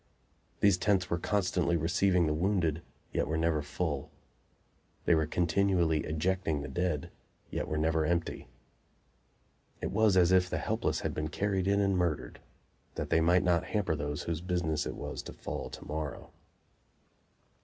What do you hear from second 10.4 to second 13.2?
the helpless had been carried in and murdered, that